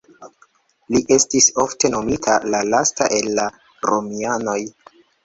[0.93, 3.45] Li estis ofte nomita "la lasta el la
[3.91, 4.57] Romianoj".